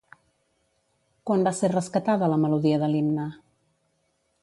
[1.31, 3.31] Quan va ser rescatada la melodia de l'himne?